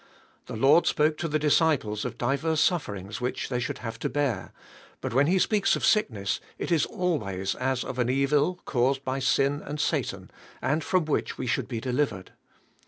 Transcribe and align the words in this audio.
The 0.47 0.55
Lord 0.55 0.87
spoke 0.87 1.15
to 1.17 1.27
the 1.27 1.37
disciples 1.37 2.05
of 2.05 2.17
divers 2.17 2.59
sufferings 2.59 3.21
which 3.21 3.49
they 3.49 3.59
should 3.59 3.77
have 3.85 3.99
to 3.99 4.09
beat, 4.09 4.49
but 4.99 5.13
when 5.13 5.27
He 5.27 5.37
speaks 5.37 5.75
of 5.75 5.85
sickness, 5.85 6.39
it 6.57 6.71
is 6.71 6.87
al 6.87 7.19
uj 7.19 7.19
ways 7.23 7.53
as 7.53 7.83
ol 7.83 7.99
an 7.99 8.09
evil 8.09 8.59
caused 8.65 9.03
by 9.05 9.19
sin 9.19 9.61
and 9.63 9.79
Sa 9.79 10.01
tan, 10.01 10.31
and 10.59 10.83
from 10.83 11.05
which 11.05 11.37
we 11.37 11.45
should 11.45 11.67
be 11.67 11.79
deliv 11.79 12.07
ered. 12.07 12.27